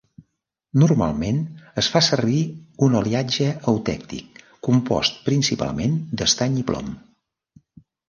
[0.83, 1.37] Normalment
[1.81, 2.39] es fa servir
[2.87, 6.95] un aliatge eutèctic compost principalment d'estany i plom.